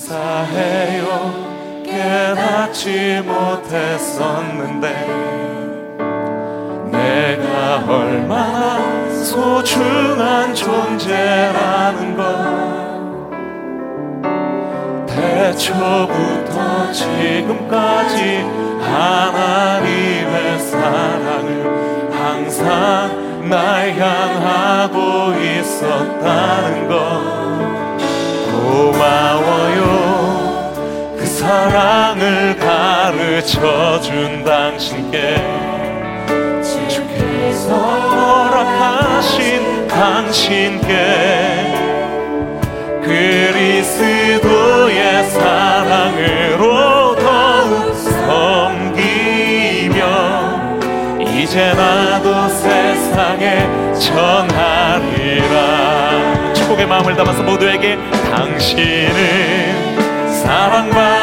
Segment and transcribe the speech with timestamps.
[0.00, 1.84] 감사해요.
[1.84, 4.88] 깨닫지 못했었는데
[6.90, 8.80] 내가 얼마나
[9.12, 12.24] 소중한 존재라는 걸
[15.06, 18.46] 태초부터 지금까지
[18.80, 27.49] 하나님의 사랑을 항상 날 향하고 있었다는 것
[28.80, 29.84] 고마워요.
[31.18, 35.36] 그 사랑을 가르쳐 준 당신께
[36.88, 41.76] 주께서 허락하신 당신께
[43.02, 44.48] 그리스도의
[45.28, 47.94] 사랑으로 더욱
[48.74, 50.00] 섬기며
[51.20, 54.79] 이제 나도 세상에 축복의
[56.86, 57.96] 마음을 담아서 모두에게
[58.30, 59.70] 당신은
[60.42, 61.19] 사랑받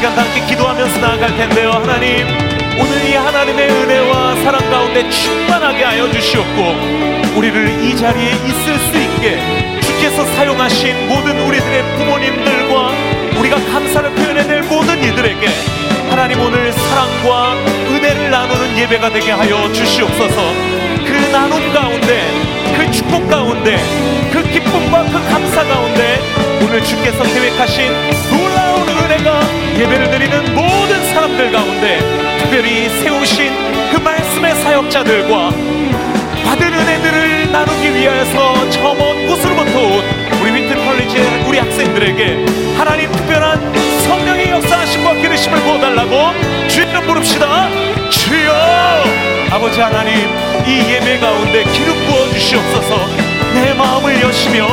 [0.00, 1.72] 시간 함께 기도하면서 나아갈 텐데요.
[1.72, 2.26] 하나님
[2.80, 9.38] 오늘 이 하나님의 은혜와 사랑 가운데 충만하게 하여 주시옵고 우리를 이 자리에 있을 수 있게
[9.82, 12.92] 주께서 사용하신 모든 우리들의 부모님들과
[13.38, 15.48] 우리가 감사를 표현해낼 모든 이들에게
[16.08, 17.56] 하나님 오늘 사랑과
[17.90, 20.52] 은혜를 나누는 예배가 되게 하여 주시옵소서.
[21.04, 22.24] 그 나눔 가운데
[22.74, 23.76] 그 축복 가운데
[24.32, 26.18] 그 기쁨과 그 감사 가운데
[26.62, 28.19] 오늘 주께서 계획하신
[29.80, 31.98] 예배를 드리는 모든 사람들 가운데
[32.38, 33.50] 특별히 세우신
[33.90, 35.50] 그 말씀의 사역자들과
[36.44, 40.02] 받은 은혜들을 나누기 위해서 저 먼 곳으로부터 온
[40.42, 42.44] 우리 윈트 컬리지의 우리 학생들에게
[42.76, 43.72] 하나님 특별한
[44.04, 47.68] 성령의 역사하심과 기르심을 부어달라고 주님 부릅시다.
[48.10, 48.52] 주여!
[49.50, 50.14] 아버지 하나님
[50.66, 53.06] 이 예배 가운데 기름 부어 주시옵소서.
[53.54, 54.66] 내 마음을 여시며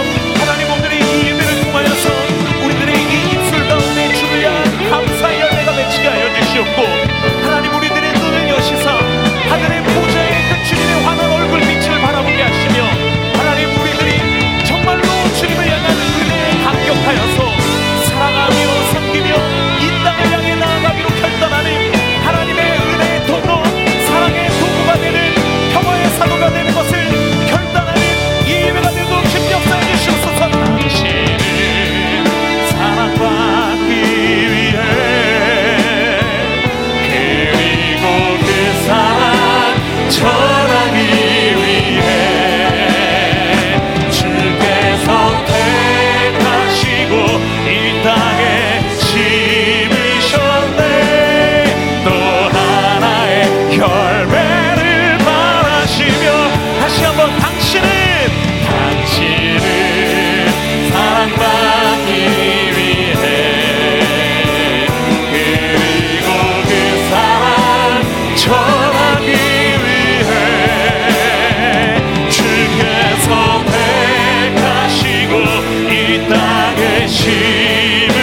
[76.29, 78.17] 땅에 심으셨네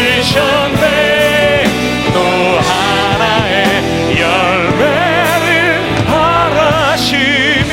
[2.12, 2.20] 또
[2.60, 7.72] 하나의 열매를 바라시며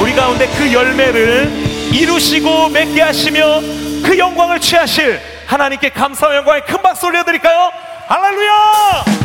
[0.00, 1.50] 우리 가운데 그 열매를
[1.92, 3.60] 이루시고 맺게 하시며
[4.02, 7.70] 그 영광을 취하실 하나님께 감사와 영광의 큰 박수 올려드릴까요?
[8.08, 9.19] 할렐루야!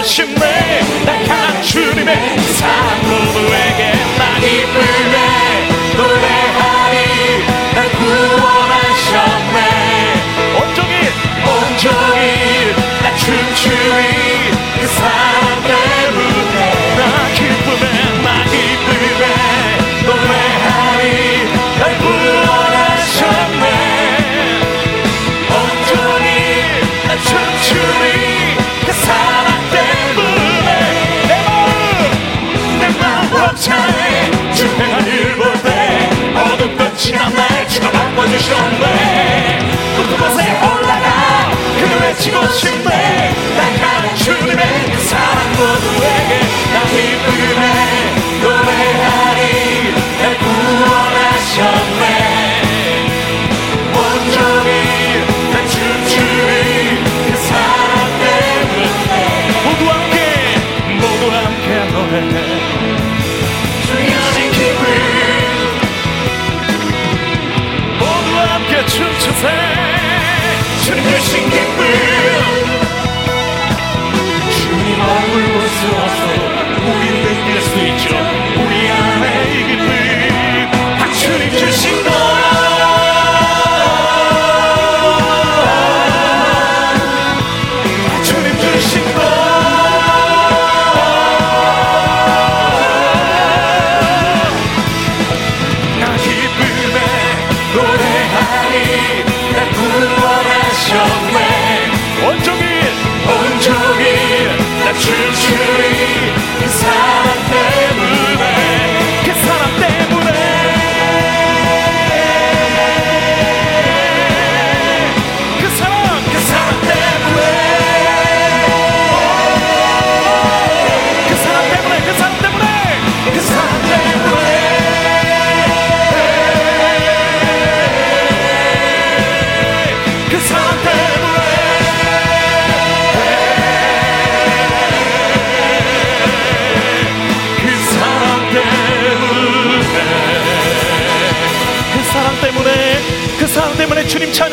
[0.00, 3.19] 것임에 나간 주님의 사랑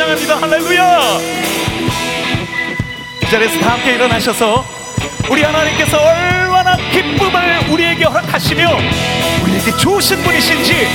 [0.07, 0.41] 찬양합니다.
[0.41, 1.19] 할렐루야!
[3.21, 4.65] 이 자리에서 다 함께 일어나셔서
[5.29, 8.77] 우리 하나님께서 얼마나 기쁨을 우리에게 허락하시며
[9.43, 10.87] 우리에게 좋으신 분이신지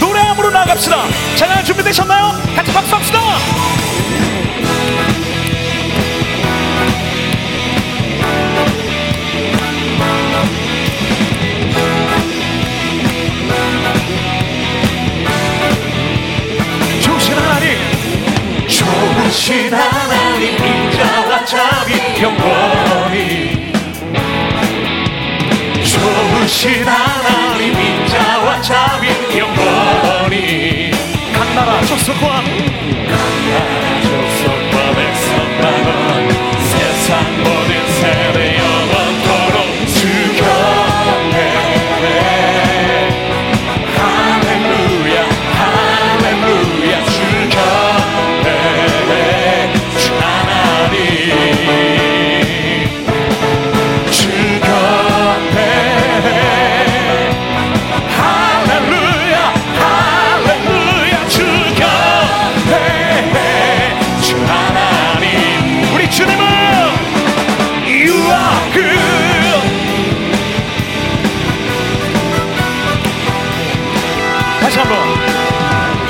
[0.00, 1.04] 노래함으로 나갑시다.
[1.36, 2.40] 찬양 준비되셨나요?
[2.54, 3.18] 같이 박수합시다.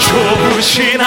[0.01, 1.01] 조부신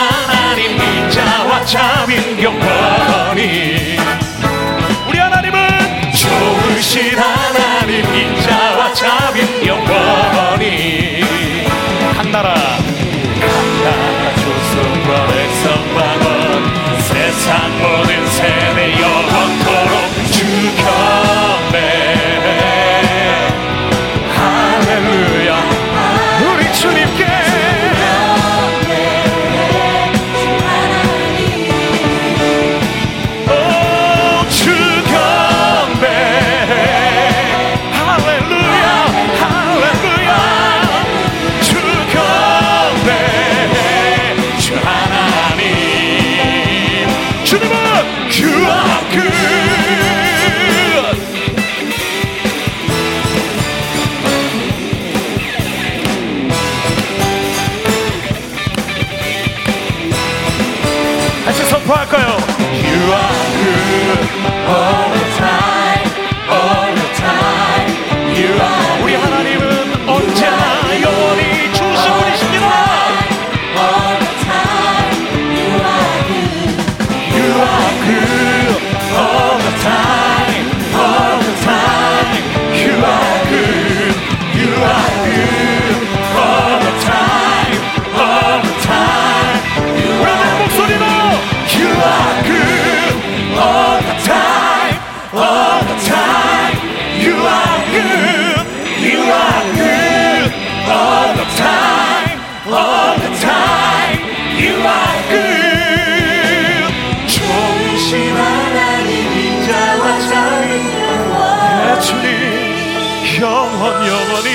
[114.14, 114.50] 영원히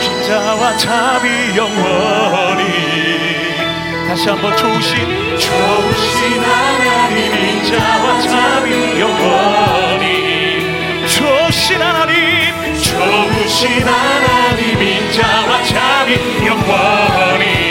[0.00, 2.64] 진짜와 자비 영원히
[4.08, 17.67] 다시 한번 좋으신 좋으신 하나님 인자와 자비 영원히 좋으신 하나님 좋으신 하나님 인자와 자비 영원히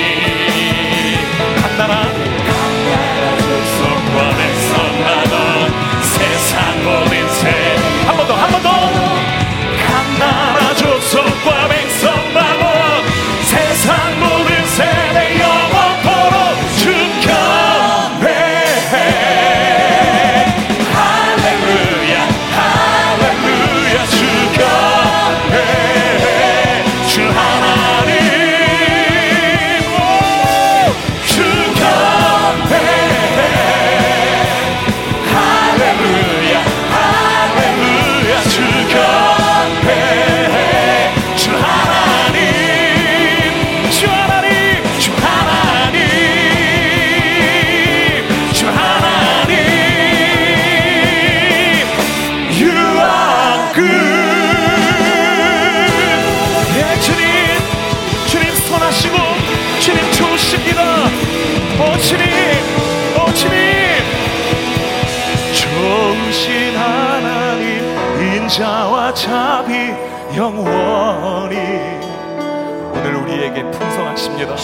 [74.37, 74.55] 찬양합니다.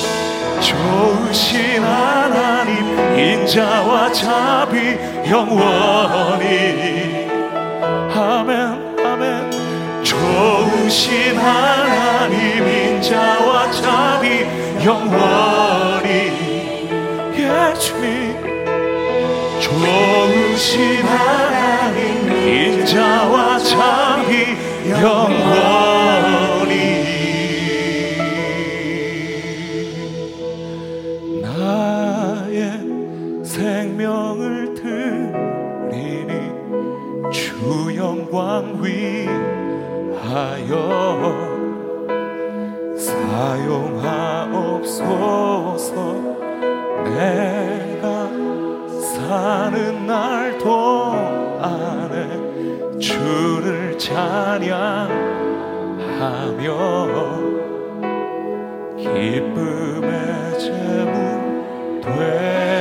[0.61, 4.97] 좋으신 하나님 인자와 자비
[5.29, 7.27] 영원히.
[8.13, 8.51] 아멘
[9.03, 9.51] 아멘.
[10.03, 14.45] 좋으신 하나님 인자와 자비
[14.85, 16.07] 영원히.
[17.35, 18.37] 예수님.
[19.59, 24.55] 좋으신 하나님 인자와 자비
[24.87, 25.92] 영원히.
[34.93, 36.31] 우리니
[37.31, 39.13] 주 영광 위하여
[44.55, 45.13] 사용하옵소서.
[47.03, 48.29] 내가
[49.01, 50.71] 사는 날도
[51.61, 54.63] 안에 주를 찬양하며
[58.97, 62.72] 기쁨의 제물 되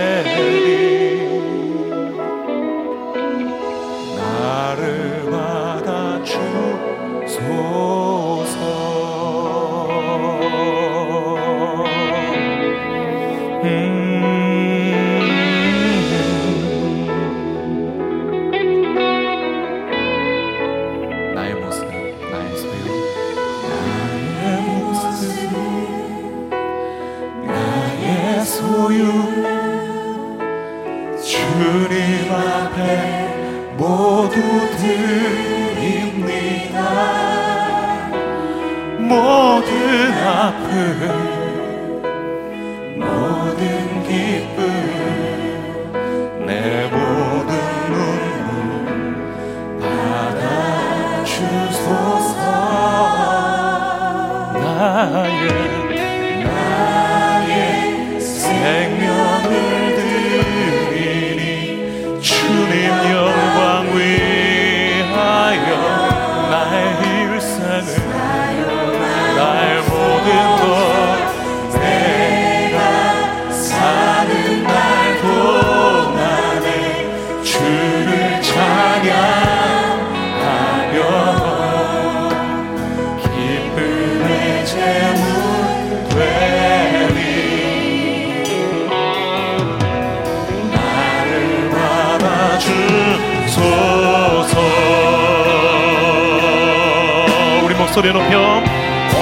[98.03, 98.61] 소리 높여.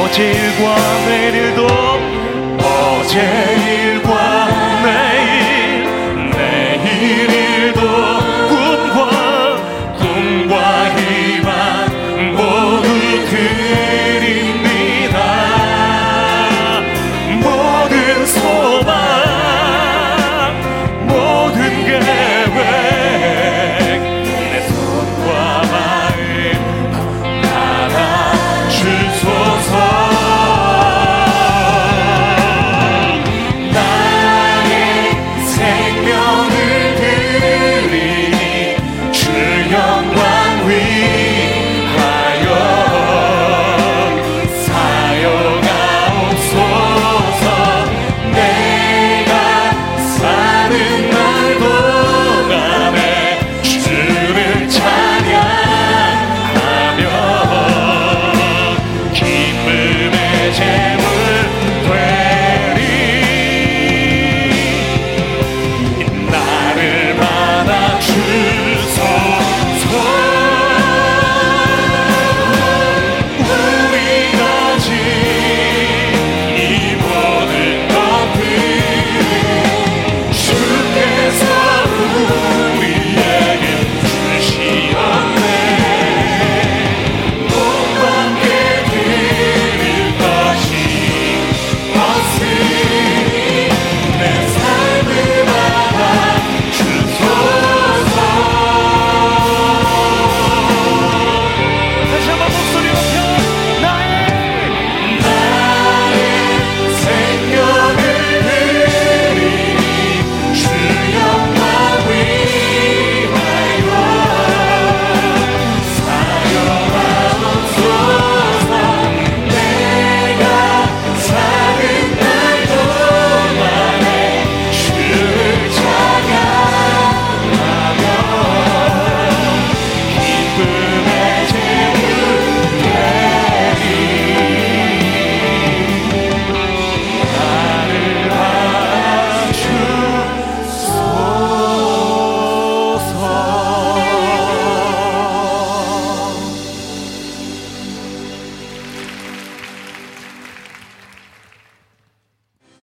[0.02, 0.74] 어제 일과
[1.06, 1.66] 내일도
[2.58, 3.20] 어제
[3.84, 4.29] 일과